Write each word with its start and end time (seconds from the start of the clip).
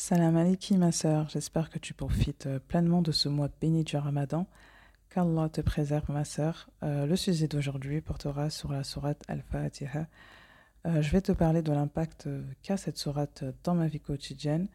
Salam 0.00 0.36
alaikum 0.36 0.78
ma 0.78 0.92
sœur, 0.92 1.28
j'espère 1.28 1.70
que 1.70 1.80
tu 1.80 1.92
profites 1.92 2.46
euh, 2.46 2.60
pleinement 2.68 3.02
de 3.02 3.10
ce 3.10 3.28
mois 3.28 3.48
béni 3.60 3.82
du 3.82 3.96
Ramadan. 3.96 4.46
Qu'Allah 5.10 5.48
te 5.48 5.60
préserve 5.60 6.12
ma 6.12 6.24
sœur. 6.24 6.68
Euh, 6.84 7.04
le 7.04 7.16
sujet 7.16 7.48
d'aujourd'hui 7.48 8.00
portera 8.00 8.48
sur 8.48 8.70
la 8.70 8.84
sourate 8.84 9.20
Al-Fatiha. 9.26 10.06
Euh, 10.86 11.02
je 11.02 11.10
vais 11.10 11.20
te 11.20 11.32
parler 11.32 11.62
de 11.62 11.72
l'impact 11.72 12.28
qu'a 12.62 12.76
cette 12.76 12.96
sourate 12.96 13.42
dans 13.64 13.74
ma 13.74 13.88
vie 13.88 13.98
quotidienne. 13.98 14.68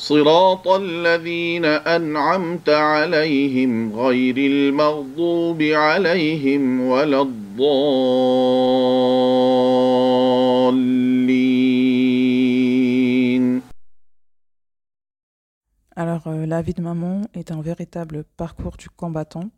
صراط 0.00 0.68
الذين 0.68 1.64
أنعمت 1.64 2.68
عليهم 2.68 3.92
غير 4.00 4.36
المغضوب 4.36 5.62
عليهم 5.62 6.80
ولا 6.80 7.22
الضالين 7.22 8.96
Alors, 15.98 16.26
euh, 16.26 16.44
la 16.44 16.60
vie 16.60 16.74
de 16.74 16.82
maman 16.82 17.22
est 17.32 17.50
un 17.50 17.62
véritable 17.62 18.24
parcours 18.36 18.76
du 18.76 18.90
combattant, 18.90 19.48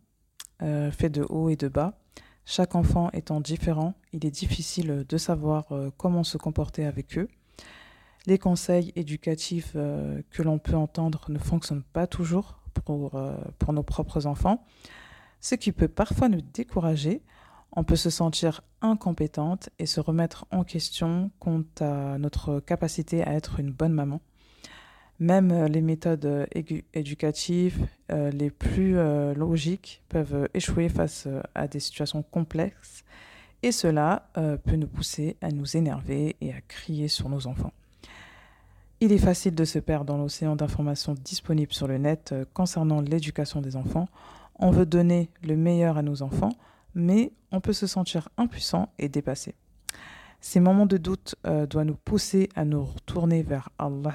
euh, 0.62 0.93
fait 0.93 1.11
de 1.11 1.27
haut 1.29 1.48
et 1.48 1.57
de 1.57 1.67
bas. 1.67 1.98
Chaque 2.45 2.77
enfant 2.77 3.11
étant 3.12 3.41
différent, 3.41 3.95
il 4.12 4.25
est 4.25 4.31
difficile 4.31 5.05
de 5.09 5.19
savoir 5.19 5.73
euh, 5.73 5.91
comment 5.97 6.23
se 6.23 6.39
comporter 6.39 6.87
avec 6.87 7.19
eux. 7.19 7.29
Les 8.26 8.38
conseils 8.38 8.94
éducatifs 8.96 9.74
euh, 9.76 10.22
que 10.32 10.44
l'on 10.44 10.58
peut 10.58 10.76
entendre 10.76 11.26
ne 11.28 11.38
fonctionnent 11.38 11.84
pas 11.84 12.08
toujours 12.08 12.58
pour, 12.86 13.16
euh, 13.16 13.36
pour 13.60 13.74
nos 13.74 13.84
propres 13.84 14.28
enfants, 14.28 14.66
ce 15.42 15.56
qui 15.56 15.74
peut 15.74 15.90
parfois 15.90 16.30
nous 16.30 16.42
décourager. 16.54 17.22
On 17.74 17.84
peut 17.84 17.98
se 17.98 18.10
sentir 18.10 18.62
incompétente 18.82 19.70
et 19.78 19.86
se 19.86 20.00
remettre 20.00 20.46
en 20.52 20.64
question 20.64 21.32
quant 21.40 21.64
à 21.82 22.18
notre 22.18 22.62
capacité 22.62 23.24
à 23.24 23.34
être 23.34 23.60
une 23.60 23.72
bonne 23.72 23.92
maman. 23.92 24.22
Même 25.20 25.52
euh, 25.52 25.68
les 25.68 25.82
méthodes 25.82 26.48
éducatives 26.94 27.88
les 28.10 28.52
plus 28.52 28.96
logiques 29.34 30.04
peuvent 30.08 30.48
échouer 30.54 30.88
face 30.88 31.28
à 31.56 31.68
des 31.68 31.80
situations 31.80 32.22
complexes 32.22 33.04
et 33.64 33.72
cela 33.72 34.30
peut 34.36 34.76
nous 34.76 34.88
pousser 34.88 35.36
à 35.42 35.50
nous 35.50 35.76
énerver 35.76 36.36
et 36.42 36.54
à 36.54 36.62
crier 36.62 37.08
sur 37.08 37.28
nos 37.28 37.48
enfants. 37.48 37.74
Il 39.04 39.12
est 39.12 39.18
facile 39.18 39.54
de 39.54 39.66
se 39.66 39.80
perdre 39.80 40.06
dans 40.06 40.18
l'océan 40.18 40.56
d'informations 40.56 41.14
disponibles 41.14 41.73
sur 41.73 41.90
le 41.90 41.98
net 41.98 42.32
euh, 42.32 42.46
concernant 42.54 43.02
l'éducation 43.02 43.59
des 43.59 43.76
enfants. 43.76 44.08
On 44.56 44.72
veut 44.72 44.86
donner 44.86 45.30
le 45.44 45.58
meilleur 45.58 45.98
à 45.98 46.02
nos 46.02 46.22
enfants, 46.22 46.54
mais 46.96 47.34
on 47.52 47.59
peut 47.59 47.74
se 47.74 47.86
sentir 47.86 48.30
impuissant 48.38 48.94
et 49.00 49.09
dépassé. 49.09 49.56
Ces 50.40 50.62
moments 50.62 50.86
de 50.86 50.96
doute 50.96 51.36
euh, 51.46 51.66
doivent 51.66 51.88
nous 51.88 51.97
pousser 51.97 52.47
à 52.56 52.64
nous 52.64 52.86
retourner 52.86 53.44
vers 53.44 53.68
Allah. 53.78 54.14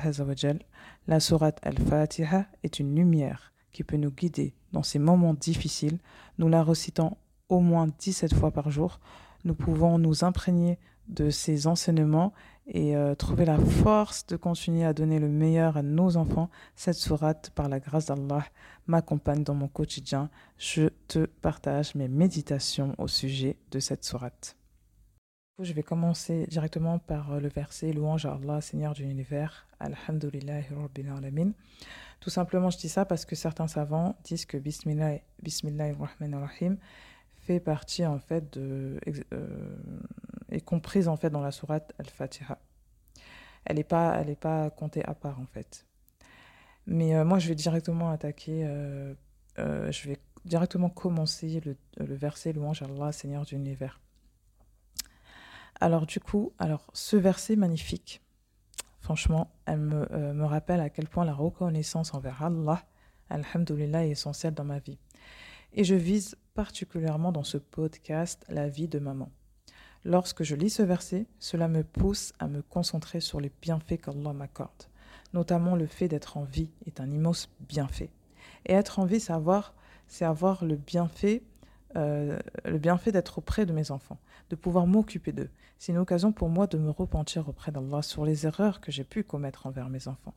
La 1.07 1.21
sourate 1.21 1.61
Al-Fatiha 1.65 2.47
est 2.63 2.79
une 2.79 2.95
lumière 2.95 3.53
qui 3.73 3.85
peut 3.85 3.99
nous 3.99 4.11
guider 4.11 4.55
dans 4.73 4.83
ces 4.83 4.99
moments 4.99 5.35
difficiles. 5.35 5.99
Nous 6.39 6.49
la 6.49 6.65
récitant 6.65 7.19
au 7.51 7.61
moins 7.61 7.89
17 7.99 8.33
fois 8.33 8.53
par 8.53 8.71
jour, 8.71 9.01
nous 9.45 9.55
pouvons 9.55 9.99
nous 9.99 10.25
imprégner 10.25 10.79
de 11.09 11.31
ces 11.31 11.67
enseignements 11.67 12.33
et 12.67 12.95
euh, 12.95 13.15
trouver 13.15 13.47
la 13.47 13.59
force 13.59 14.27
de 14.27 14.37
continuer 14.37 14.85
à 14.85 14.93
donner 14.93 15.19
le 15.19 15.29
meilleur 15.29 15.77
à 15.77 15.83
nos 15.83 16.17
enfants. 16.17 16.51
Cette 16.77 16.97
sourate, 16.97 17.51
par 17.55 17.69
la 17.69 17.81
grâce 17.81 18.07
d'Allah, 18.07 18.45
m'accompagne 18.87 19.43
dans 19.43 19.55
mon 19.55 19.69
quotidien. 19.69 20.29
Je 20.59 20.89
te 21.09 21.25
partage 21.25 21.95
mes 21.95 22.09
méditations 22.09 22.95
au 22.99 23.09
sujet 23.09 23.57
de 23.71 23.81
cette 23.81 24.05
sourate. 24.05 24.57
Je 25.61 25.73
vais 25.73 25.83
commencer 25.83 26.47
directement 26.47 26.99
par 26.99 27.33
euh, 27.33 27.41
le 27.41 27.49
verset 27.49 27.93
Louange 27.93 28.27
à 28.27 28.35
Allah, 28.35 28.61
Seigneur 28.61 28.95
de 28.95 29.01
l'univers. 29.01 29.67
Alhamdulillah 29.81 30.61
Rabbil 30.71 31.09
Alamin. 31.09 31.53
Tout 32.21 32.31
simplement, 32.31 32.71
je 32.71 32.79
dis 32.79 32.89
ça 32.89 33.05
parce 33.05 33.25
que 33.25 33.35
certains 33.35 33.67
savants 33.67 34.17
disent 34.25 34.45
que 34.45 34.57
Bismillah, 34.57 35.19
Bismillahirrahmanirrahim 35.43 36.77
fait 37.49 37.61
partie 37.61 38.05
en 38.05 38.19
fait 38.19 38.53
de 38.59 39.01
euh, 39.33 39.77
est 40.51 40.61
comprise 40.61 41.09
en 41.09 41.17
fait 41.17 41.31
dans 41.31 41.41
la 41.41 41.51
sourate 41.51 41.95
Al-Fatiha. 41.99 42.59
Elle 43.65 43.77
n'est 43.77 43.85
pas, 43.85 44.19
elle 44.21 44.29
est 44.29 44.41
pas 44.41 44.69
comptée 44.69 45.03
à 45.05 45.15
part 45.15 45.41
en 45.41 45.47
fait. 45.47 45.87
Mais 46.87 47.15
euh, 47.15 47.25
moi, 47.25 47.39
je 47.39 47.49
vais 47.49 47.55
directement 47.55 48.11
attaquer, 48.11 48.65
euh, 48.65 49.15
euh, 49.59 49.91
je 49.91 50.09
vais 50.09 50.19
directement 50.45 50.91
commencer 50.91 51.61
le, 51.65 51.77
le 52.05 52.15
verset 52.15 52.53
louange 52.53 52.83
Allah, 52.83 53.13
Seigneur 53.13 53.45
de 53.47 53.51
l'univers. 53.53 53.99
Alors 55.81 56.05
du 56.05 56.21
coup, 56.21 56.53
alors 56.59 56.85
ce 56.93 57.17
verset 57.17 57.57
magnifique, 57.57 58.21
franchement, 59.01 59.51
elle 59.65 59.81
me, 59.81 60.35
me 60.35 60.45
rappelle 60.45 60.81
à 60.81 60.91
quel 60.91 61.09
point 61.09 61.25
la 61.25 61.35
reconnaissance 61.35 62.13
envers 62.13 62.43
Allah, 62.43 62.85
Alhamdulillah, 63.31 64.05
est 64.05 64.11
essentielle 64.11 64.55
dans 64.55 64.65
ma 64.65 64.81
vie. 64.81 64.99
Et 65.73 65.85
je 65.85 65.95
vise 65.95 66.37
particulièrement 66.59 67.31
dans 67.31 67.45
ce 67.45 67.57
podcast 67.57 68.45
la 68.49 68.69
vie 68.69 68.89
de 68.89 68.99
maman. 68.99 69.31
Lorsque 70.05 70.43
je 70.43 70.57
lis 70.57 70.71
ce 70.71 70.83
verset, 70.83 71.29
cela 71.39 71.69
me 71.69 71.85
pousse 71.85 72.33
à 72.41 72.49
me 72.49 72.63
concentrer 72.63 73.21
sur 73.21 73.41
les 73.41 73.53
bienfaits 73.63 74.01
qu'Allah 74.01 74.33
m'accorde. 74.33 74.89
Notamment 75.35 75.77
le 75.77 75.87
fait 75.87 76.09
d'être 76.09 76.37
en 76.37 76.43
vie 76.43 76.69
est 76.85 76.99
un 76.99 77.13
immense 77.13 77.49
bienfait. 77.61 78.11
Et 78.67 78.73
être 78.73 78.99
en 78.99 79.05
vie, 79.05 79.21
c'est 79.21 79.33
avoir, 79.33 79.73
c'est 80.09 80.25
avoir 80.25 80.65
le 80.65 80.75
bienfait, 80.75 81.45
euh, 81.97 82.39
le 82.65 82.79
bienfait 82.79 83.13
d'être 83.13 83.39
auprès 83.39 83.67
de 83.67 83.73
mes 83.73 83.91
enfants, 83.91 84.19
de 84.51 84.57
pouvoir 84.57 84.87
m'occuper 84.87 85.33
d'eux. 85.33 85.51
C'est 85.79 85.93
une 85.93 85.99
occasion 85.99 86.33
pour 86.33 86.49
moi 86.49 86.67
de 86.67 86.79
me 86.79 86.91
repentir 86.91 87.49
auprès 87.49 87.73
d'Allah 87.73 88.03
sur 88.03 88.25
les 88.25 88.47
erreurs 88.47 88.81
que 88.81 88.93
j'ai 88.93 89.05
pu 89.05 89.25
commettre 89.25 89.67
envers 89.67 89.89
mes 89.89 90.09
enfants. 90.09 90.35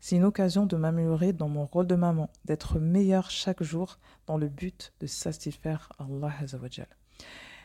C'est 0.00 0.16
une 0.16 0.24
occasion 0.24 0.66
de 0.66 0.76
m'améliorer 0.76 1.32
dans 1.32 1.48
mon 1.48 1.66
rôle 1.66 1.86
de 1.86 1.94
maman, 1.94 2.30
d'être 2.44 2.78
meilleure 2.78 3.30
chaque 3.30 3.62
jour 3.62 3.98
dans 4.26 4.38
le 4.38 4.48
but 4.48 4.92
de 5.00 5.06
satisfaire 5.06 5.90
Allah 5.98 6.32
Azzawajal 6.40 6.88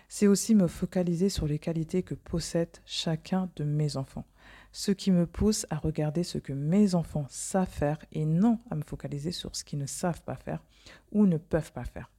c'est 0.07 0.27
aussi 0.27 0.55
me 0.55 0.67
focaliser 0.67 1.29
sur 1.29 1.47
les 1.47 1.59
qualités 1.59 2.03
que 2.03 2.13
possède 2.13 2.77
chacun 2.85 3.49
de 3.55 3.63
mes 3.63 3.97
enfants. 3.97 4.25
Ce 4.71 4.91
qui 4.91 5.11
me 5.11 5.25
pousse 5.25 5.65
à 5.69 5.77
regarder 5.77 6.23
ce 6.23 6.37
que 6.37 6.53
mes 6.53 6.95
enfants 6.95 7.25
savent 7.29 7.69
faire 7.69 7.97
et 8.11 8.25
non 8.25 8.59
à 8.69 8.75
me 8.75 8.83
focaliser 8.83 9.31
sur 9.31 9.55
ce 9.55 9.63
qu'ils 9.63 9.79
ne 9.79 9.85
savent 9.85 10.21
pas 10.21 10.35
faire 10.35 10.63
ou 11.11 11.25
ne 11.25 11.37
peuvent 11.37 11.71
pas 11.71 11.85
faire. 11.85 12.11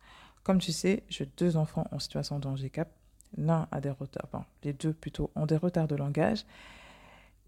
Comme 0.47 0.61
tu 0.61 0.71
sais, 0.71 1.03
j'ai 1.09 1.27
deux 1.27 1.57
enfants 1.57 1.89
en 1.91 1.99
situation 1.99 2.39
de 2.39 2.47
handicap. 2.47 2.89
L'un 3.37 3.67
a 3.73 3.81
des 3.81 3.91
retards, 3.91 4.27
enfin, 4.27 4.47
les 4.63 4.73
deux 4.73 4.93
plutôt 4.93 5.33
ont 5.35 5.45
des 5.45 5.57
retards 5.57 5.89
de 5.89 5.97
langage. 5.97 6.47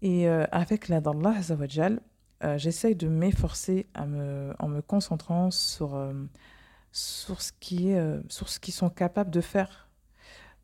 Et 0.01 0.27
euh, 0.27 0.43
avec 0.51 0.89
l'aide 0.89 1.03
d'Allah, 1.03 1.35
euh, 2.43 2.57
j'essaye 2.57 2.97
de 2.97 3.07
m'efforcer 3.07 3.87
me, 4.05 4.53
en 4.59 4.67
me 4.67 4.81
concentrant 4.81 5.49
sur, 5.49 5.95
euh, 5.95 6.11
sur, 6.91 7.41
ce 7.41 7.53
qui 7.61 7.91
est, 7.91 8.19
sur 8.27 8.49
ce 8.49 8.59
qu'ils 8.59 8.73
sont 8.73 8.89
capables 8.89 9.31
de 9.31 9.39
faire 9.39 9.87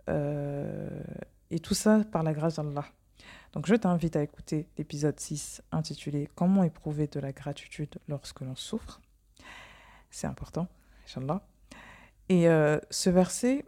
euh, 0.10 0.90
et 1.52 1.60
tout 1.60 1.74
ça 1.74 2.04
par 2.12 2.22
la 2.22 2.34
grâce 2.34 2.58
d'Allah. 2.58 2.84
Donc 3.54 3.66
je 3.66 3.76
t'invite 3.76 4.18
à 4.18 4.22
écouter 4.22 4.68
l'épisode 4.78 5.18
6 5.18 5.62
intitulé 5.72 6.28
Comment 6.36 6.66
éprouver 6.66 7.08
de 7.08 7.22
la 7.22 7.32
gratitude 7.32 7.96
lorsque 8.10 8.42
l'on 8.42 8.58
souffre. 8.58 9.00
C'est 10.12 10.28
important, 10.28 10.68
Inch'Allah. 11.06 11.42
Et 12.30 12.48
euh, 12.48 12.80
ce 12.90 13.10
verset 13.10 13.66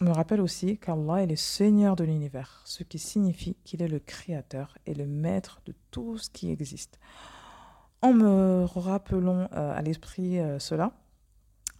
me 0.00 0.10
rappelle 0.10 0.40
aussi 0.40 0.78
qu'Allah 0.78 1.22
est 1.22 1.26
le 1.26 1.36
Seigneur 1.36 1.96
de 1.96 2.04
l'univers, 2.04 2.62
ce 2.64 2.84
qui 2.84 2.98
signifie 2.98 3.56
qu'il 3.64 3.82
est 3.82 3.88
le 3.88 3.98
Créateur 3.98 4.76
et 4.86 4.94
le 4.94 5.06
Maître 5.06 5.60
de 5.66 5.74
tout 5.90 6.18
ce 6.18 6.30
qui 6.30 6.50
existe. 6.50 6.98
En 8.02 8.12
me 8.12 8.64
rappelant 8.64 9.48
euh, 9.52 9.76
à 9.76 9.82
l'esprit 9.82 10.38
cela, 10.58 10.92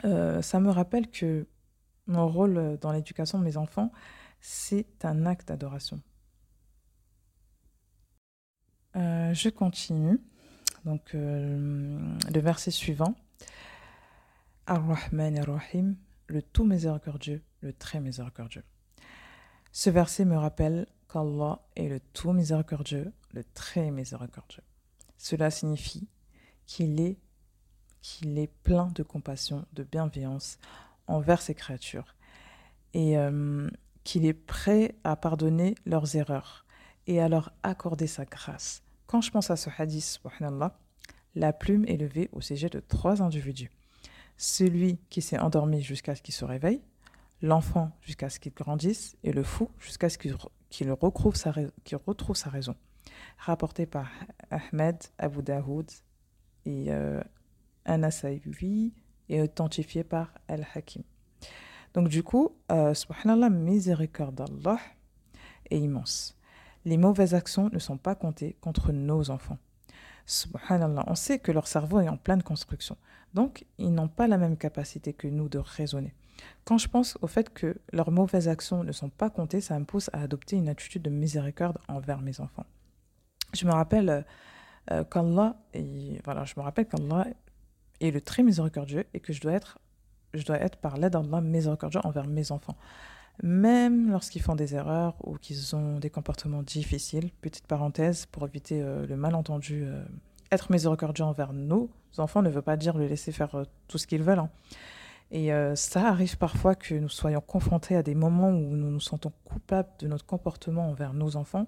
ça 0.03 0.61
me 0.61 0.71
rappelle 0.71 1.11
que 1.11 1.47
mon 2.09 2.27
rôle 2.27 2.57
euh, 2.57 2.77
dans 2.77 2.91
l'éducation 2.91 3.39
de 3.39 3.45
mes 3.45 3.57
enfants, 3.57 3.93
c'est 4.41 5.05
un 5.05 5.27
acte 5.27 5.49
d'adoration. 5.49 6.01
Euh, 8.97 9.33
je 9.35 9.49
continue. 9.51 10.19
Donc, 10.85 11.15
euh, 11.15 11.99
le 12.33 12.41
verset 12.41 12.71
suivant. 12.71 13.15
Ar-Rahman 14.69 15.39
Ar-Rahim, 15.39 15.97
le 16.27 16.43
tout 16.43 16.65
miséricordieux, 16.65 17.43
le 17.63 17.73
très 17.73 18.01
miséricordieux. 18.01 18.65
Ce 19.73 19.89
verset 19.89 20.27
me 20.27 20.37
rappelle 20.37 20.87
qu'Allah 21.11 21.63
est 21.75 21.89
le 21.89 22.01
tout 22.01 22.33
miséricordieux, 22.33 23.11
le 23.33 23.45
très 23.45 23.91
miséricordieux. 23.91 24.63
Cela 25.17 25.51
signifie 25.51 26.07
qu'il 26.67 27.01
est, 27.01 27.17
qu'il 28.03 28.39
est 28.39 28.53
plein 28.63 28.89
de 28.95 29.03
compassion, 29.03 29.65
de 29.73 29.85
bienveillance 29.85 30.59
envers 31.07 31.41
ses 31.41 31.55
créatures 31.55 32.15
et 32.93 33.17
euh, 33.17 33.71
qu'il 34.05 34.27
est 34.27 34.35
prêt 34.35 34.97
à 35.03 35.17
pardonner 35.17 35.77
leurs 35.87 36.15
erreurs 36.15 36.67
et 37.07 37.23
à 37.23 37.31
leur 37.31 37.55
accorder 37.63 38.07
sa 38.07 38.27
grâce. 38.27 38.83
Quand 39.07 39.23
je 39.23 39.31
pense 39.31 39.51
à 39.51 39.57
ce 39.57 39.71
hadith, 39.79 40.21
la 41.35 41.53
plume 41.55 41.87
est 41.87 41.97
levée 41.97 42.29
au 42.33 42.43
sujet 42.43 42.69
de 42.69 42.81
trois 42.81 43.23
individus. 43.23 43.71
Celui 44.39 44.99
qui 45.11 45.21
s'est 45.21 45.39
endormi 45.39 45.83
jusqu'à 45.83 46.15
ce 46.15 46.23
qu'il 46.23 46.33
se 46.33 46.45
réveille, 46.45 46.81
l'enfant 47.43 47.91
jusqu'à 48.01 48.31
ce 48.31 48.39
qu'il 48.41 48.55
grandisse 48.55 49.17
et 49.25 49.33
le 49.33 49.43
fou 49.43 49.69
jusqu'à 49.79 50.09
ce 50.09 50.17
qu'il 50.17 50.93
retrouve, 50.93 51.35
sa 51.35 51.51
raison. 52.49 52.77
Rapporté 53.37 53.85
par 53.85 54.09
Ahmed, 54.51 54.97
Abu 55.19 55.43
Daoud 55.43 55.91
et 56.65 56.87
euh, 56.89 57.21
et 59.29 59.43
authentifié 59.43 60.05
par 60.05 60.33
Al-Hakim. 60.47 61.03
Donc 61.95 62.09
du 62.09 62.23
coup, 62.23 62.55
euh, 62.71 62.95
subhanallah, 62.95 63.51
miséricorde 63.51 64.37
d'Allah 64.37 64.79
est 65.71 65.79
immense. 65.79 66.39
Les 66.85 66.97
mauvaises 66.97 67.35
actions 67.35 67.71
ne 67.73 67.79
sont 67.79 67.99
pas 67.99 68.15
comptées 68.15 68.57
contre 68.61 68.93
nos 68.93 69.31
enfants. 69.31 69.59
On 71.07 71.15
sait 71.15 71.39
que 71.39 71.53
leur 71.53 71.67
cerveau 71.67 72.01
est 72.01 72.09
en 72.09 72.17
pleine 72.17 72.43
construction. 72.43 72.97
Donc, 73.35 73.65
ils 73.79 73.93
n'ont 73.93 74.09
pas 74.09 74.27
la 74.27 74.39
même 74.39 74.57
capacité 74.57 75.13
que 75.13 75.27
nous 75.27 75.49
de 75.49 75.59
raisonner. 75.59 76.15
Quand 76.65 76.79
je 76.79 76.89
pense 76.89 77.19
au 77.23 77.27
fait 77.27 77.53
que 77.53 77.77
leurs 77.93 78.11
mauvaises 78.11 78.49
actions 78.49 78.85
ne 78.85 78.93
sont 78.93 79.09
pas 79.09 79.31
comptées, 79.31 79.61
ça 79.61 79.79
me 79.79 79.85
pousse 79.85 80.11
à 80.13 80.23
adopter 80.23 80.57
une 80.57 80.69
attitude 80.69 81.03
de 81.03 81.11
miséricorde 81.11 81.79
envers 81.89 82.21
mes 82.21 82.41
enfants. 82.41 82.67
Je 83.55 83.67
me 83.67 83.73
rappelle 83.73 84.09
euh, 84.11 84.23
euh, 84.91 85.05
qu'Allah, 85.05 85.57
voilà, 86.25 86.45
je 86.45 86.55
me 86.57 86.63
rappelle 86.63 86.87
qu'Allah 86.87 87.27
est 88.01 88.11
le 88.11 88.21
très 88.21 88.43
miséricordieux 88.43 89.05
et 89.15 89.21
que 89.21 89.33
je 89.33 89.41
dois 89.41 89.53
être, 89.53 89.79
je 90.35 90.45
dois 90.45 90.61
être 90.61 90.77
par 90.77 90.97
l'aide 90.97 91.15
d'Allah 91.15 91.41
miséricordieux 91.41 92.01
envers 92.05 92.27
mes 92.27 92.53
enfants. 92.53 92.77
Même 93.43 94.11
lorsqu'ils 94.11 94.43
font 94.43 94.57
des 94.57 94.75
erreurs 94.75 95.15
ou 95.25 95.37
qu'ils 95.39 95.77
ont 95.77 95.99
des 95.99 96.11
comportements 96.11 96.63
difficiles, 96.63 97.31
petite 97.41 97.67
parenthèse 97.67 98.27
pour 98.27 98.47
éviter 98.47 98.83
euh, 98.83 99.07
le 99.07 99.17
malentendu, 99.17 99.87
être 100.51 100.73
miséricordieux 100.73 101.25
envers 101.25 101.53
nos 101.53 101.91
enfants 102.17 102.43
ne 102.43 102.51
veut 102.51 102.63
pas 102.63 102.77
dire 102.77 102.97
le 102.97 103.07
laisser 103.07 103.33
faire 103.33 103.65
tout 103.87 103.99
ce 103.99 104.07
qu'ils 104.07 104.23
veulent. 104.23 104.41
Hein. 104.41 104.51
Et 105.31 105.53
euh, 105.53 105.75
ça 105.75 106.09
arrive 106.09 106.39
parfois 106.39 106.75
que 106.75 106.95
nous 106.95 107.09
soyons 107.09 107.41
confrontés 107.41 107.97
à 107.97 108.03
des 108.03 108.15
moments 108.15 108.49
où 108.49 108.77
nous 108.77 108.91
nous 108.91 109.01
sentons 109.01 109.33
coupables 109.45 109.91
de 109.99 110.09
notre 110.09 110.25
comportement 110.25 110.89
envers 110.89 111.13
nos 111.13 111.37
enfants, 111.37 111.67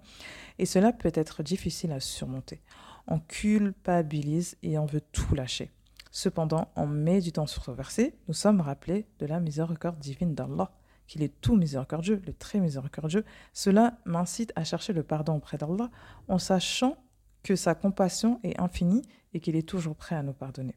et 0.58 0.66
cela 0.66 0.92
peut 0.92 1.12
être 1.14 1.42
difficile 1.42 1.92
à 1.92 2.00
surmonter. 2.00 2.62
On 3.06 3.18
culpabilise 3.18 4.56
et 4.62 4.78
on 4.78 4.86
veut 4.86 5.02
tout 5.12 5.34
lâcher. 5.34 5.70
Cependant, 6.10 6.68
en 6.74 6.86
méditant 6.86 7.46
sur 7.46 7.64
ce 7.64 7.70
verset, 7.70 8.14
nous 8.28 8.34
sommes 8.34 8.60
rappelés 8.60 9.06
de 9.18 9.26
la 9.26 9.40
miséricorde 9.40 9.98
divine 9.98 10.34
d'Allah, 10.34 10.72
qu'il 11.10 11.24
est 11.24 11.40
tout 11.40 11.56
miséricordieux, 11.56 12.22
le 12.24 12.32
très 12.32 12.60
miséricordieux. 12.60 13.24
Cela 13.52 13.98
m'incite 14.04 14.52
à 14.54 14.62
chercher 14.62 14.92
le 14.92 15.02
pardon 15.02 15.34
auprès 15.34 15.58
d'Allah 15.58 15.90
en 16.28 16.38
sachant 16.38 17.02
que 17.42 17.56
sa 17.56 17.74
compassion 17.74 18.38
est 18.44 18.60
infinie 18.60 19.02
et 19.34 19.40
qu'il 19.40 19.56
est 19.56 19.68
toujours 19.68 19.96
prêt 19.96 20.14
à 20.14 20.22
nous 20.22 20.32
pardonner. 20.32 20.76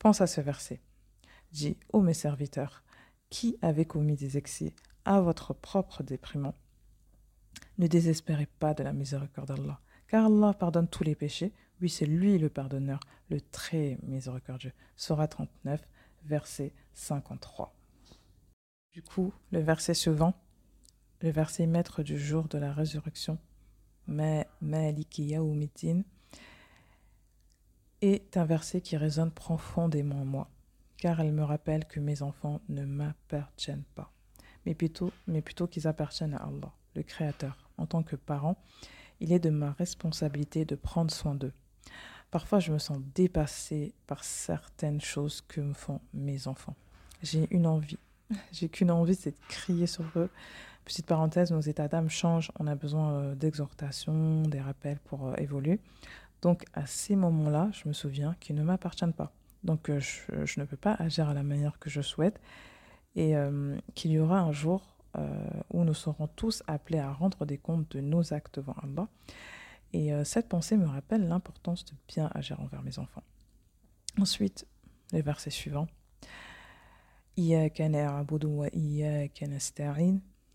Pense 0.00 0.20
à 0.20 0.26
ce 0.26 0.40
verset. 0.40 0.80
Dis, 1.52 1.76
ô 1.92 2.00
mes 2.00 2.14
serviteurs, 2.14 2.82
qui 3.30 3.56
avait 3.62 3.84
commis 3.84 4.16
des 4.16 4.38
excès 4.38 4.74
à 5.04 5.20
votre 5.20 5.54
propre 5.54 6.02
déprimant 6.02 6.56
Ne 7.78 7.86
désespérez 7.86 8.48
pas 8.58 8.74
de 8.74 8.82
la 8.82 8.92
miséricorde 8.92 9.54
d'Allah, 9.54 9.80
car 10.08 10.26
Allah 10.26 10.52
pardonne 10.52 10.88
tous 10.88 11.04
les 11.04 11.14
péchés. 11.14 11.52
Oui, 11.80 11.88
c'est 11.88 12.06
lui 12.06 12.38
le 12.38 12.48
pardonneur, 12.48 12.98
le 13.30 13.40
très 13.40 13.98
miséricordieux. 14.02 14.72
Surah 14.96 15.28
39, 15.28 15.80
verset 16.24 16.74
53. 16.94 17.72
Du 18.92 19.02
coup, 19.02 19.32
le 19.50 19.60
verset 19.60 19.94
suivant, 19.94 20.34
le 21.20 21.30
verset 21.30 21.66
maître 21.66 22.02
du 22.02 22.18
jour 22.18 22.48
de 22.48 22.58
la 22.58 22.72
résurrection, 22.72 23.38
est 28.00 28.36
un 28.36 28.44
verset 28.44 28.80
qui 28.80 28.96
résonne 28.96 29.30
profondément 29.30 30.20
en 30.20 30.24
moi 30.24 30.50
car 31.02 31.18
elle 31.18 31.32
me 31.32 31.42
rappelle 31.42 31.84
que 31.84 31.98
mes 31.98 32.22
enfants 32.22 32.60
ne 32.68 32.84
m'appartiennent 32.84 33.82
pas, 33.96 34.12
mais 34.64 34.72
plutôt, 34.72 35.10
mais 35.26 35.42
plutôt 35.42 35.66
qu'ils 35.66 35.88
appartiennent 35.88 36.34
à 36.34 36.44
Allah, 36.44 36.72
le 36.94 37.02
Créateur. 37.02 37.68
En 37.76 37.86
tant 37.86 38.04
que 38.04 38.14
parent, 38.14 38.56
il 39.18 39.32
est 39.32 39.40
de 39.40 39.50
ma 39.50 39.72
responsabilité 39.72 40.64
de 40.64 40.76
prendre 40.76 41.10
soin 41.10 41.34
d'eux. 41.34 41.52
Parfois, 42.30 42.60
je 42.60 42.72
me 42.72 42.78
sens 42.78 42.98
dépassée 43.16 43.94
par 44.06 44.22
certaines 44.22 45.00
choses 45.00 45.40
que 45.40 45.60
me 45.60 45.72
font 45.72 46.00
mes 46.14 46.46
enfants. 46.46 46.76
J'ai 47.20 47.52
une 47.52 47.66
envie, 47.66 47.98
j'ai 48.52 48.68
qu'une 48.68 48.90
envie, 48.90 49.14
c'est 49.14 49.30
de 49.30 49.46
crier 49.48 49.86
sur 49.86 50.04
eux. 50.16 50.30
Petite 50.84 51.06
parenthèse, 51.06 51.52
nos 51.52 51.60
états 51.60 51.86
d'âme 51.86 52.10
changent, 52.10 52.50
on 52.58 52.66
a 52.66 52.74
besoin 52.74 53.12
euh, 53.12 53.34
d'exhortation, 53.34 54.42
des 54.42 54.60
rappels 54.60 54.98
pour 54.98 55.28
euh, 55.28 55.34
évoluer. 55.36 55.78
Donc 56.40 56.64
à 56.74 56.86
ces 56.86 57.14
moments-là, 57.14 57.70
je 57.72 57.86
me 57.86 57.92
souviens 57.92 58.34
qu'ils 58.40 58.56
ne 58.56 58.64
m'appartiennent 58.64 59.12
pas. 59.12 59.32
Donc 59.62 59.88
euh, 59.88 60.00
je, 60.00 60.60
ne 60.60 60.64
peux 60.64 60.76
pas 60.76 60.94
agir 60.94 61.28
à 61.28 61.34
la 61.34 61.44
manière 61.44 61.78
que 61.78 61.88
je 61.88 62.00
souhaite. 62.00 62.40
Et 63.14 63.34
qu'il 63.94 64.10
y 64.10 64.18
aura 64.18 64.40
un 64.40 64.52
jour 64.52 64.96
où 65.70 65.84
nous 65.84 65.92
serons 65.92 66.28
tous 66.28 66.62
appelés 66.66 66.98
à 66.98 67.12
rendre 67.12 67.44
des 67.44 67.58
comptes 67.58 67.94
de 67.94 68.00
nos 68.00 68.32
actes 68.32 68.54
devant 68.54 68.74
Allah. 68.82 69.06
Et 69.92 70.12
cette 70.24 70.48
pensée 70.48 70.78
me 70.78 70.86
rappelle 70.86 71.28
l'importance 71.28 71.84
de 71.84 71.92
bien 72.08 72.30
agir 72.34 72.58
envers 72.58 72.80
mes 72.80 72.98
enfants. 72.98 73.22
Ensuite, 74.18 74.66
le 75.12 75.20
verset 75.20 75.50
suivant. 75.50 75.88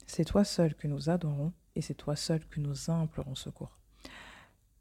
C'est 0.06 0.26
toi 0.26 0.44
seul 0.44 0.76
que 0.76 0.88
nous 0.88 1.10
adorons 1.10 1.52
et 1.76 1.82
c'est 1.82 1.96
toi 1.96 2.16
seul 2.16 2.46
que 2.46 2.60
nous 2.60 2.92
implorons 2.92 3.34
secours. 3.34 3.78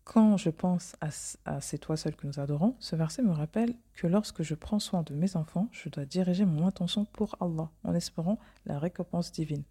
Quand 0.05 0.37
je 0.37 0.51
pense 0.51 0.95
à, 1.01 1.61
C'est 1.61 1.79
toi 1.79 1.97
seul 1.97 2.15
que 2.15 2.27
nous 2.27 2.39
adorons, 2.39 2.77
ce 2.81 2.97
verset 2.97 3.23
me 3.23 3.33
rappelle 3.33 3.75
que 3.95 4.07
lorsque 4.07 4.43
je 4.43 4.55
prends 4.55 4.79
soin 4.79 5.03
de 5.03 5.15
mes 5.15 5.37
enfants, 5.37 5.69
je 5.73 5.89
dois 5.89 6.05
diriger 6.05 6.45
mon 6.45 6.67
intention 6.67 7.07
pour 7.07 7.35
Allah, 7.41 7.71
en 7.83 7.95
espérant 7.95 8.39
la 8.67 8.79
récompense 8.79 9.33
divine. 9.33 9.65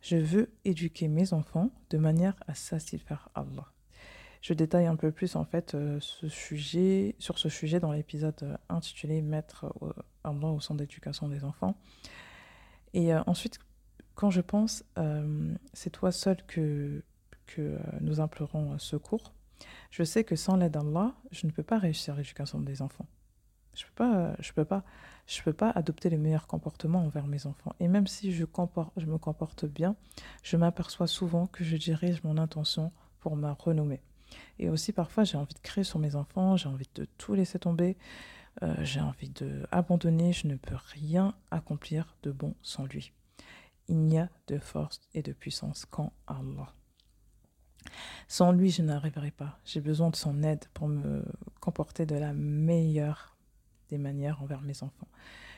Je 0.00 0.16
veux 0.16 0.54
éduquer 0.64 1.08
mes 1.08 1.32
enfants 1.34 1.70
de 1.90 1.98
manière 1.98 2.36
à 2.46 2.54
satisfaire 2.54 3.28
Allah. 3.34 3.66
Je 4.40 4.54
détaille 4.54 4.86
un 4.86 4.96
peu 4.96 5.12
plus 5.12 5.36
en 5.36 5.44
fait 5.44 5.74
euh, 5.74 5.98
ce 6.00 6.28
sujet, 6.28 7.14
sur 7.18 7.38
ce 7.38 7.48
sujet 7.48 7.78
dans 7.78 7.92
l'épisode 7.92 8.34
euh, 8.42 8.56
intitulé 8.68 9.20
Mettre 9.20 9.72
Allah 10.24 10.48
au 10.48 10.60
centre 10.60 10.78
d'éducation 10.78 11.28
des 11.28 11.44
enfants. 11.44 11.76
Et 12.94 13.12
euh, 13.14 13.22
ensuite, 13.26 13.58
quand 14.14 14.30
je 14.30 14.40
pense, 14.40 14.84
c'est 15.72 15.88
toi 15.88 16.12
seul 16.12 16.36
que, 16.46 17.02
que 17.46 17.78
nous 18.02 18.20
implorons 18.20 18.78
secours, 18.78 19.32
je 19.90 20.02
sais 20.04 20.24
que 20.24 20.36
sans 20.36 20.56
l'aide 20.56 20.72
d'Allah, 20.72 21.14
je 21.30 21.46
ne 21.46 21.52
peux 21.52 21.62
pas 21.62 21.78
réussir 21.78 22.16
l'éducation 22.16 22.60
des 22.60 22.82
enfants. 22.82 23.06
Je 23.72 23.86
peux 23.86 23.92
pas, 23.94 24.34
je 24.40 24.52
peux 24.52 24.66
pas, 24.66 24.84
je 25.26 25.42
peux 25.42 25.54
pas 25.54 25.70
adopter 25.70 26.10
les 26.10 26.18
meilleurs 26.18 26.48
comportements 26.48 27.02
envers 27.02 27.26
mes 27.26 27.46
enfants. 27.46 27.72
Et 27.80 27.88
même 27.88 28.06
si 28.06 28.30
je 28.32 28.42
me 28.42 29.16
comporte 29.16 29.64
bien, 29.64 29.96
je 30.42 30.58
m'aperçois 30.58 31.06
souvent 31.06 31.46
que 31.46 31.64
je 31.64 31.78
dirige 31.78 32.22
mon 32.22 32.36
intention 32.36 32.92
pour 33.20 33.36
ma 33.36 33.52
renommée. 33.52 34.02
Et 34.58 34.68
aussi 34.68 34.92
parfois 34.92 35.24
j'ai 35.24 35.36
envie 35.36 35.54
de 35.54 35.60
créer 35.60 35.84
sur 35.84 35.98
mes 35.98 36.16
enfants, 36.16 36.56
j'ai 36.56 36.68
envie 36.68 36.88
de 36.94 37.06
tout 37.18 37.34
laisser 37.34 37.58
tomber, 37.58 37.96
euh, 38.62 38.74
j'ai 38.80 39.00
envie 39.00 39.30
de 39.30 39.66
abandonner. 39.70 40.32
Je 40.32 40.46
ne 40.46 40.56
peux 40.56 40.76
rien 40.76 41.34
accomplir 41.50 42.16
de 42.22 42.30
bon 42.30 42.54
sans 42.62 42.84
lui. 42.86 43.12
Il 43.88 43.98
n'y 43.98 44.18
a 44.18 44.28
de 44.46 44.58
force 44.58 45.00
et 45.14 45.22
de 45.22 45.32
puissance 45.32 45.84
qu'en 45.84 46.12
Allah. 46.26 46.72
Sans 48.28 48.52
lui, 48.52 48.70
je 48.70 48.82
n'arriverai 48.82 49.30
pas. 49.30 49.58
J'ai 49.64 49.80
besoin 49.80 50.10
de 50.10 50.16
son 50.16 50.42
aide 50.42 50.64
pour 50.74 50.86
me 50.86 51.24
comporter 51.60 52.06
de 52.06 52.14
la 52.14 52.32
meilleure 52.32 53.36
des 53.88 53.98
manières 53.98 54.42
envers 54.42 54.60
mes 54.60 54.82
enfants. 54.82 55.08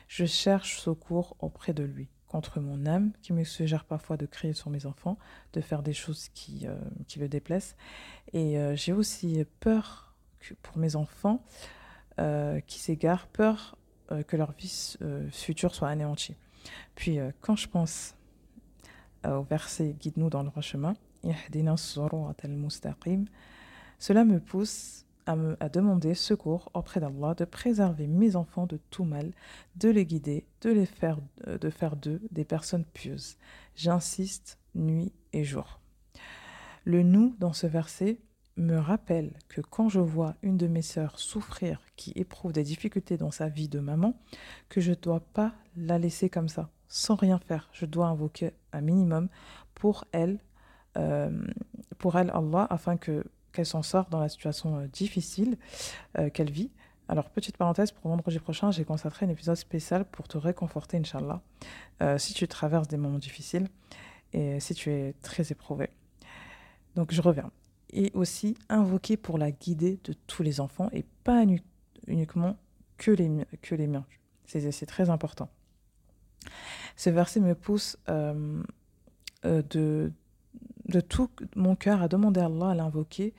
Je 0.07 0.25
cherche 0.25 0.79
secours 0.79 1.35
auprès 1.39 1.73
de 1.73 1.83
lui 1.83 2.09
contre 2.33 2.59
mon 2.59 2.87
âme 2.87 3.11
qui 3.21 3.31
me 3.31 3.43
suggère 3.43 3.85
parfois 3.85 4.17
de 4.17 4.25
crier 4.25 4.53
sur 4.53 4.71
mes 4.71 4.87
enfants, 4.87 5.19
de 5.53 5.61
faire 5.61 5.83
des 5.83 5.93
choses 5.93 6.29
qui, 6.33 6.65
euh, 6.65 6.75
qui 7.07 7.19
le 7.19 7.29
déplaisent. 7.29 7.75
Et 8.33 8.57
euh, 8.57 8.75
j'ai 8.75 8.91
aussi 8.91 9.45
peur 9.59 10.15
que 10.39 10.55
pour 10.55 10.79
mes 10.79 10.95
enfants 10.95 11.43
euh, 12.19 12.59
qui 12.61 12.79
s'égarent, 12.79 13.27
peur 13.27 13.77
que 14.27 14.35
leur 14.35 14.51
vie 14.53 14.97
future 15.31 15.75
soit 15.75 15.89
anéantie. 15.89 16.35
Puis 16.95 17.19
quand 17.41 17.55
je 17.55 17.67
pense 17.67 18.15
au 19.25 19.43
verset 19.43 19.95
Guide-nous 19.99 20.29
dans 20.29 20.43
le 20.43 20.49
droit 20.49 20.61
chemin, 20.61 20.93
cela 23.97 24.25
me 24.25 24.39
pousse 24.39 25.02
à, 25.25 25.35
me, 25.35 25.57
demander 25.71 26.13
secours 26.13 26.69
auprès 26.73 26.99
d'Allah, 26.99 27.33
de 27.35 27.45
préserver 27.45 28.07
mes 28.07 28.35
enfants 28.35 28.65
de 28.65 28.79
tout 28.89 29.03
mal, 29.03 29.31
de 29.75 29.89
les 29.89 30.05
guider, 30.05 30.45
de 30.61 30.69
les 30.69 30.85
faire, 30.85 31.19
euh, 31.47 31.57
de 31.57 31.69
faire 31.69 31.95
d'eux 31.95 32.21
des 32.31 32.45
personnes 32.45 32.85
pieuses. 32.85 33.37
J'insiste 33.75 34.59
nuit 34.75 35.13
et 35.33 35.43
jour. 35.43 35.79
Le 36.85 37.03
nous 37.03 37.35
dans 37.39 37.53
ce 37.53 37.67
verset 37.67 38.19
me 38.57 38.77
rappelle 38.77 39.33
que 39.49 39.61
quand 39.61 39.89
je 39.89 39.99
vois 39.99 40.35
une 40.43 40.57
de 40.57 40.67
mes 40.67 40.81
sœurs 40.81 41.19
souffrir, 41.19 41.81
qui 41.95 42.11
éprouve 42.15 42.53
des 42.53 42.63
difficultés 42.63 43.17
dans 43.17 43.31
sa 43.31 43.49
vie 43.49 43.69
de 43.69 43.79
maman, 43.79 44.19
que 44.69 44.81
je 44.81 44.91
ne 44.91 44.95
dois 44.95 45.21
pas 45.21 45.53
la 45.75 45.97
laisser 45.97 46.29
comme 46.29 46.49
ça, 46.49 46.69
sans 46.87 47.15
rien 47.15 47.39
faire. 47.39 47.69
Je 47.73 47.85
dois 47.85 48.07
invoquer 48.07 48.51
un 48.71 48.81
minimum 48.81 49.29
pour 49.73 50.05
elle, 50.11 50.39
euh, 50.97 51.31
pour 51.97 52.17
elle 52.17 52.29
Allah, 52.31 52.67
afin 52.69 52.97
que 52.97 53.23
qu'elle 53.53 53.65
s'en 53.65 53.83
sorte 53.83 54.09
dans 54.09 54.19
la 54.19 54.29
situation 54.29 54.79
euh, 54.79 54.87
difficile 54.87 55.57
euh, 56.17 56.29
qu'elle 56.29 56.51
vit. 56.51 56.71
Alors, 57.07 57.29
petite 57.29 57.57
parenthèse, 57.57 57.91
pour 57.91 58.09
vendredi 58.09 58.39
prochain, 58.39 58.71
j'ai 58.71 58.85
consacré 58.85 59.25
un 59.25 59.29
épisode 59.29 59.55
spécial 59.55 60.05
pour 60.05 60.27
te 60.27 60.37
réconforter, 60.37 60.97
Inch'Allah, 60.97 61.41
si 62.17 62.33
tu 62.33 62.47
traverses 62.47 62.87
des 62.87 62.95
moments 62.95 63.19
difficiles 63.19 63.67
et 64.31 64.61
si 64.61 64.73
tu 64.73 64.89
es 64.89 65.13
très 65.21 65.51
éprouvé. 65.51 65.89
Donc, 66.95 67.11
je 67.11 67.21
reviens. 67.21 67.51
Et 67.91 68.09
aussi 68.13 68.55
invoquer 68.69 69.17
pour 69.17 69.37
la 69.37 69.51
guider 69.51 69.99
de 70.05 70.13
tous 70.27 70.43
les 70.43 70.61
enfants 70.61 70.89
et 70.93 71.03
pas 71.25 71.43
uniquement 72.07 72.55
que 72.97 73.11
les, 73.11 73.29
que 73.61 73.75
les 73.75 73.87
miens. 73.87 74.05
C'est 74.45 74.85
très 74.85 75.09
important. 75.09 75.49
Ce 76.95 77.09
verset 77.09 77.39
me 77.39 77.55
pousse 77.55 77.97
euh, 78.09 78.61
de, 79.43 80.11
de 80.93 81.01
tout 81.01 81.29
mon 81.55 81.75
cœur 81.75 82.01
à 82.01 82.07
demander 82.07 82.39
à 82.39 82.45
Allah, 82.45 82.69
à 82.69 82.75
l'invoquer, 82.75 83.33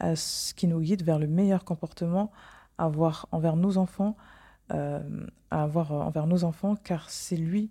à 0.00 0.16
ce 0.16 0.54
qui 0.54 0.66
nous 0.66 0.80
guide 0.80 1.04
vers 1.04 1.18
le 1.18 1.26
meilleur 1.26 1.64
comportement 1.64 2.32
à 2.78 2.84
avoir 2.86 3.28
envers 3.30 3.56
nos 3.56 3.76
enfants, 3.76 4.16
euh, 4.72 5.26
à 5.50 5.62
avoir 5.62 5.92
envers 5.92 6.26
nos 6.26 6.44
enfants, 6.44 6.76
car 6.76 7.10
c'est 7.10 7.36
lui, 7.36 7.70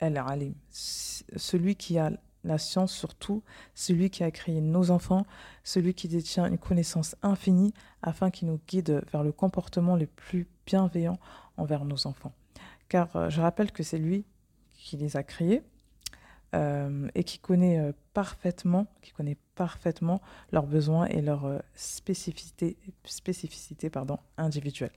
El 0.00 0.18
Alim, 0.18 0.54
celui 0.70 1.76
qui 1.76 1.98
a 1.98 2.10
la 2.44 2.58
science 2.58 2.92
surtout, 2.92 3.42
celui 3.74 4.10
qui 4.10 4.24
a 4.24 4.30
créé 4.30 4.60
nos 4.60 4.90
enfants, 4.90 5.24
celui 5.64 5.94
qui 5.94 6.08
détient 6.08 6.46
une 6.46 6.58
connaissance 6.58 7.16
infinie 7.22 7.72
afin 8.02 8.30
qu'il 8.30 8.48
nous 8.48 8.60
guide 8.68 9.02
vers 9.10 9.22
le 9.22 9.32
comportement 9.32 9.96
le 9.96 10.06
plus 10.06 10.46
bienveillant 10.66 11.18
envers 11.56 11.84
nos 11.84 12.06
enfants. 12.06 12.32
Car 12.88 13.14
euh, 13.16 13.30
je 13.30 13.40
rappelle 13.40 13.72
que 13.72 13.82
c'est 13.82 13.98
lui 13.98 14.24
qui 14.74 14.96
les 14.96 15.16
a 15.16 15.22
créés, 15.22 15.62
euh, 16.54 17.08
et 17.16 17.24
qui 17.24 17.40
connaît 17.40 17.78
euh, 17.78 17.92
parfaitement, 18.14 18.86
qui 19.02 19.10
connaît 19.10 19.36
parfaitement 19.56 20.22
leurs 20.52 20.66
besoins 20.66 21.06
et 21.06 21.20
leurs 21.20 21.44
euh, 21.44 21.58
spécificités, 21.74 22.76
individuelles. 24.38 24.92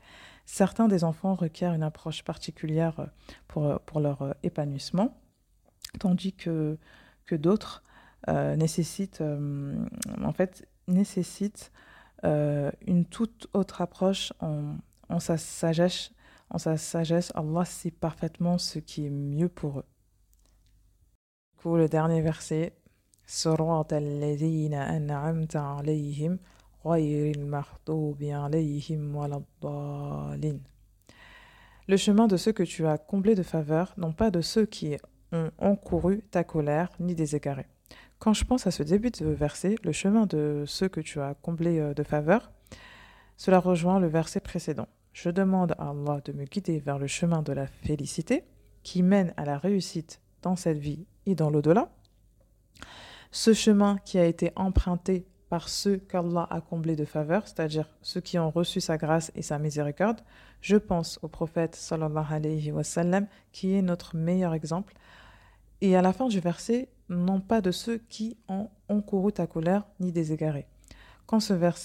Certains 0.45 0.87
des 0.87 1.03
enfants 1.03 1.33
requièrent 1.33 1.73
une 1.73 1.81
approche 1.83 2.23
particulière 2.23 3.07
pour, 3.47 3.79
pour 3.81 3.99
leur 3.99 4.35
épanouissement, 4.43 5.17
tandis 5.99 6.33
que, 6.33 6.77
que 7.25 7.35
d'autres 7.35 7.83
nécessitent, 8.27 9.21
en 9.21 10.33
fait, 10.33 10.67
nécessitent 10.87 11.71
une 12.23 13.05
toute 13.09 13.47
autre 13.53 13.81
approche 13.81 14.33
en, 14.39 14.75
en 15.09 15.19
sa 15.19 15.37
sagesse. 15.37 16.11
En 16.49 16.57
sa 16.57 16.77
sagesse, 16.77 17.31
Allah 17.35 17.65
sait 17.65 17.91
parfaitement 17.91 18.57
ce 18.57 18.79
qui 18.79 19.05
est 19.05 19.11
mieux 19.11 19.49
pour 19.49 19.79
eux 19.79 19.85
le 21.65 21.87
dernier 21.87 22.21
verset. 22.21 22.73
Le 31.87 31.97
chemin 31.97 32.27
de 32.27 32.37
ceux 32.37 32.53
que 32.53 32.63
tu 32.63 32.87
as 32.87 32.97
comblés 32.97 33.35
de 33.35 33.43
faveur, 33.43 33.93
non 33.97 34.13
pas 34.13 34.31
de 34.31 34.41
ceux 34.41 34.65
qui 34.65 34.97
ont 35.31 35.51
encouru 35.57 36.23
ta 36.31 36.43
colère, 36.43 36.89
ni 36.99 37.13
des 37.13 37.35
égarés. 37.35 37.67
Quand 38.19 38.33
je 38.33 38.45
pense 38.45 38.67
à 38.67 38.71
ce 38.71 38.83
début 38.83 39.11
de 39.11 39.25
verset, 39.27 39.75
le 39.83 39.91
chemin 39.91 40.25
de 40.25 40.63
ceux 40.65 40.89
que 40.89 41.01
tu 41.01 41.21
as 41.21 41.35
comblés 41.35 41.79
euh, 41.79 41.93
de 41.93 42.03
faveur, 42.03 42.51
cela 43.37 43.59
rejoint 43.59 43.99
le 43.99 44.07
verset 44.07 44.39
précédent. 44.39 44.87
Je 45.13 45.29
demande 45.29 45.73
à 45.77 45.89
Allah 45.89 46.21
de 46.25 46.33
me 46.33 46.45
guider 46.45 46.79
vers 46.79 46.99
le 46.99 47.07
chemin 47.07 47.41
de 47.41 47.53
la 47.53 47.67
félicité 47.67 48.43
qui 48.83 49.03
mène 49.03 49.33
à 49.37 49.45
la 49.45 49.57
réussite 49.57 50.21
dans 50.41 50.55
cette 50.55 50.77
vie 50.77 51.05
dans 51.35 51.49
l'au-delà. 51.49 51.89
Ce 53.31 53.53
chemin 53.53 53.97
qui 54.05 54.17
a 54.17 54.25
été 54.25 54.51
emprunté 54.55 55.27
par 55.49 55.67
ceux 55.67 55.97
qu'Allah 55.97 56.47
a 56.49 56.61
comblés 56.61 56.95
de 56.95 57.05
faveur, 57.05 57.47
c'est-à-dire 57.47 57.89
ceux 58.01 58.21
qui 58.21 58.37
ont 58.37 58.51
reçu 58.51 58.81
sa 58.81 58.97
grâce 58.97 59.31
et 59.35 59.41
sa 59.41 59.57
miséricorde, 59.57 60.21
je 60.61 60.77
pense 60.77 61.19
au 61.23 61.27
prophète 61.27 61.75
sallallahu 61.75 62.25
alayhi 62.33 62.71
wa 62.71 62.83
sallam, 62.83 63.27
qui 63.51 63.73
est 63.73 63.81
notre 63.81 64.15
meilleur 64.15 64.53
exemple. 64.53 64.93
Et 65.81 65.95
à 65.95 66.01
la 66.01 66.13
fin 66.13 66.27
du 66.27 66.39
verset, 66.39 66.89
non 67.09 67.39
pas 67.39 67.61
de 67.61 67.71
ceux 67.71 67.97
qui 67.97 68.37
ont 68.47 68.69
encouru 68.89 69.31
ta 69.31 69.47
colère 69.47 69.85
ni 69.99 70.11
des 70.11 70.33
égarés. 70.33 70.67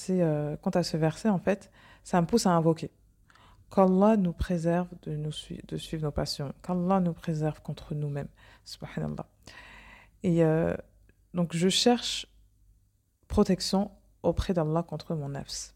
Euh, 0.08 0.56
quant 0.56 0.70
à 0.70 0.82
ce 0.82 0.96
verset, 0.96 1.28
en 1.28 1.38
fait, 1.38 1.70
ça 2.02 2.20
me 2.20 2.26
pousse 2.26 2.46
à 2.46 2.50
invoquer. 2.50 2.90
Qu'Allah 3.74 4.16
nous 4.16 4.32
préserve 4.32 4.88
de, 5.02 5.16
nous 5.16 5.32
de 5.66 5.76
suivre 5.76 6.04
nos 6.04 6.12
passions. 6.12 6.52
Qu'Allah 6.62 7.00
nous 7.00 7.12
préserve 7.12 7.60
contre 7.60 7.94
nous-mêmes. 7.94 8.28
Subhanallah. 8.64 9.26
Et 10.22 10.44
euh, 10.44 10.76
donc, 11.34 11.56
je 11.56 11.68
cherche 11.68 12.26
protection 13.26 13.90
auprès 14.22 14.54
d'Allah 14.54 14.84
contre 14.84 15.16
mon 15.16 15.30
nafs. 15.30 15.74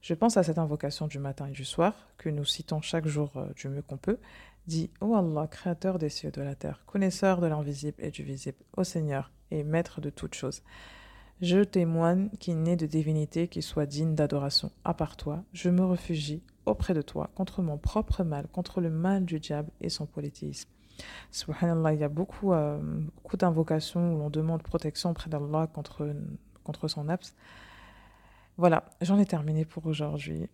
Je 0.00 0.14
pense 0.14 0.36
à 0.36 0.44
cette 0.44 0.58
invocation 0.58 1.08
du 1.08 1.18
matin 1.18 1.46
et 1.46 1.50
du 1.50 1.64
soir, 1.64 1.94
que 2.18 2.28
nous 2.28 2.44
citons 2.44 2.80
chaque 2.80 3.06
jour 3.08 3.32
euh, 3.36 3.52
du 3.56 3.68
mieux 3.68 3.82
qu'on 3.82 3.96
peut. 3.96 4.18
Dit 4.68 4.90
Ô 5.00 5.16
Allah, 5.16 5.48
créateur 5.48 5.98
des 5.98 6.08
cieux 6.08 6.28
et 6.28 6.32
de 6.32 6.42
la 6.42 6.54
terre, 6.54 6.84
connaisseur 6.86 7.40
de 7.40 7.48
l'invisible 7.48 7.96
et 7.98 8.12
du 8.12 8.22
visible, 8.22 8.58
ô 8.76 8.84
Seigneur 8.84 9.32
et 9.50 9.64
maître 9.64 10.00
de 10.00 10.10
toutes 10.10 10.34
choses. 10.34 10.62
Je 11.40 11.64
témoigne 11.64 12.28
qu'il 12.38 12.62
n'est 12.62 12.76
de 12.76 12.86
divinité 12.86 13.48
qui 13.48 13.62
soit 13.62 13.86
digne 13.86 14.14
d'adoration 14.14 14.70
à 14.84 14.94
part 14.94 15.16
toi. 15.16 15.42
Je 15.52 15.70
me 15.70 15.84
réfugie 15.84 16.42
auprès 16.70 16.94
de 16.94 17.02
toi 17.02 17.30
contre 17.34 17.62
mon 17.62 17.78
propre 17.78 18.24
mal, 18.24 18.46
contre 18.48 18.80
le 18.80 18.90
mal 18.90 19.24
du 19.24 19.40
diable 19.40 19.70
et 19.80 19.88
son 19.88 20.06
polythéisme. 20.06 20.68
Subhanallah, 21.30 21.94
il 21.94 22.00
y 22.00 22.04
a 22.04 22.08
beaucoup, 22.08 22.52
euh, 22.52 22.78
beaucoup 23.16 23.36
d'invocations 23.36 24.14
où 24.14 24.22
on 24.22 24.30
demande 24.30 24.62
protection 24.62 25.10
auprès 25.10 25.30
d'Allah 25.30 25.68
contre, 25.72 26.14
contre 26.64 26.88
son 26.88 27.08
abs. 27.08 27.34
Voilà, 28.56 28.84
j'en 29.00 29.18
ai 29.18 29.26
terminé 29.26 29.64
pour 29.64 29.86
aujourd'hui. 29.86 30.48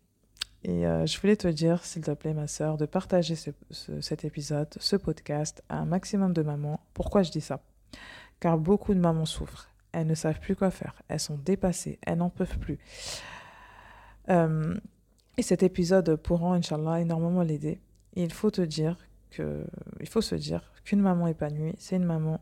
Et 0.62 0.86
euh, 0.86 1.06
je 1.06 1.20
voulais 1.20 1.36
te 1.36 1.48
dire, 1.48 1.84
s'il 1.84 2.02
te 2.02 2.12
plaît, 2.12 2.34
ma 2.34 2.46
sœur, 2.46 2.76
de 2.76 2.86
partager 2.86 3.34
cet 3.36 4.24
épisode, 4.24 4.68
ce 4.78 4.96
podcast 4.96 5.62
à 5.68 5.78
un 5.78 5.84
maximum 5.84 6.32
de 6.32 6.42
mamans. 6.42 6.80
Pourquoi 6.94 7.22
je 7.22 7.30
dis 7.30 7.40
ça? 7.40 7.60
Car 8.40 8.58
beaucoup 8.58 8.94
de 8.94 9.00
mamans 9.00 9.26
souffrent 9.26 9.70
elles 9.96 10.06
ne 10.06 10.14
savent 10.14 10.40
plus 10.40 10.54
quoi 10.54 10.70
faire, 10.70 10.94
elles 11.08 11.20
sont 11.20 11.38
dépassées, 11.38 11.98
elles 12.02 12.18
n'en 12.18 12.28
peuvent 12.28 12.58
plus. 12.58 12.78
Euh, 14.28 14.74
et 15.36 15.42
cet 15.42 15.62
épisode 15.62 16.16
pourra, 16.16 16.54
Inch'Allah, 16.54 17.00
énormément 17.00 17.42
l'aider. 17.42 17.80
Il 18.14 18.32
faut 18.32 18.50
te 18.50 18.62
dire 18.62 18.96
que, 19.30 19.64
il 20.00 20.08
faut 20.08 20.20
se 20.22 20.34
dire 20.34 20.72
qu'une 20.84 21.00
maman 21.00 21.26
épanouie, 21.26 21.74
c'est 21.78 21.96
une 21.96 22.04
maman, 22.04 22.40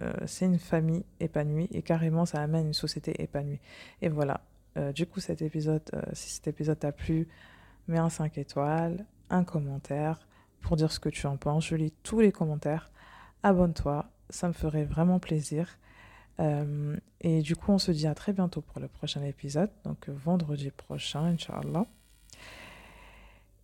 euh, 0.00 0.12
c'est 0.26 0.46
une 0.46 0.58
famille 0.58 1.04
épanouie 1.20 1.68
et 1.70 1.82
carrément 1.82 2.26
ça 2.26 2.40
amène 2.40 2.66
une 2.68 2.74
société 2.74 3.22
épanouie. 3.22 3.60
Et 4.02 4.08
voilà. 4.08 4.40
Euh, 4.76 4.92
du 4.92 5.06
coup, 5.06 5.20
cet 5.20 5.42
épisode, 5.42 5.82
si 6.12 6.30
cet 6.30 6.48
épisode 6.48 6.78
t'a 6.80 6.90
plu, 6.90 7.28
mets 7.86 7.98
un 7.98 8.10
5 8.10 8.38
étoiles, 8.38 9.04
un 9.30 9.44
commentaire 9.44 10.26
pour 10.60 10.76
dire 10.76 10.90
ce 10.90 10.98
que 10.98 11.08
tu 11.08 11.26
en 11.26 11.36
penses. 11.36 11.66
Je 11.66 11.76
lis 11.76 11.92
tous 12.02 12.20
les 12.20 12.32
commentaires. 12.32 12.90
Abonne-toi, 13.42 14.06
ça 14.30 14.48
me 14.48 14.52
ferait 14.52 14.84
vraiment 14.84 15.18
plaisir. 15.18 15.78
Euh, 16.40 16.96
et 17.20 17.42
du 17.42 17.54
coup, 17.54 17.72
on 17.72 17.78
se 17.78 17.92
dit 17.92 18.06
à 18.06 18.14
très 18.14 18.32
bientôt 18.32 18.60
pour 18.60 18.80
le 18.80 18.88
prochain 18.88 19.22
épisode, 19.22 19.70
donc 19.84 20.08
vendredi 20.08 20.70
prochain, 20.70 21.24
Inch'Allah. 21.24 21.86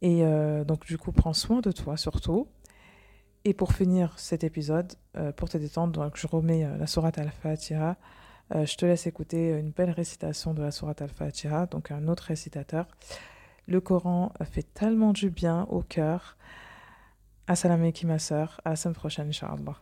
Et 0.03 0.25
euh, 0.25 0.65
donc, 0.65 0.87
du 0.87 0.99
coup, 0.99 1.13
prends 1.13 1.33
soin 1.33 1.61
de 1.61 1.73
toi 1.73 1.97
surtout. 1.97 2.49
Et 3.45 3.55
pour 3.55 3.73
finir 3.73 4.19
cet 4.19 4.45
épisode, 4.45 4.93
euh, 5.17 5.33
pour 5.33 5.49
te 5.49 5.57
détendre, 5.57 5.93
donc 5.93 6.17
je 6.17 6.27
remets 6.27 6.65
euh, 6.65 6.77
la 6.77 6.87
sourate 6.87 7.19
Al-Fatiha. 7.19 7.97
je 8.53 8.77
te 8.77 8.85
laisse 8.85 9.07
écouter 9.07 9.59
une 9.59 9.71
belle 9.71 9.91
récitation 9.91 10.55
de 10.55 10.63
la 10.63 10.73
sourate 10.73 11.03
Al-Fatiha, 11.03 11.67
donc 11.67 11.91
un 11.91 12.09
autre 12.09 12.25
récitateur. 12.25 12.87
Le 13.67 13.81
Coran 13.81 14.33
fait 14.51 14.67
tellement 14.75 15.13
du 15.13 15.31
bien 15.31 15.67
au 15.71 15.83
cœur. 15.83 16.37
Assalamu 17.47 17.83
alaikum, 17.85 18.09
ma 18.09 18.19
soeur. 18.19 18.61
À 18.65 18.71
la 18.71 18.77
semaine 18.77 18.95
prochaine, 18.95 19.29
Inch'Allah. 19.29 19.81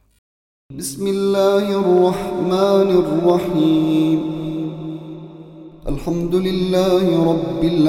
Rabbil 7.24 7.88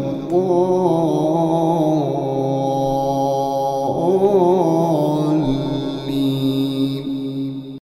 الطائر 0.33 2.10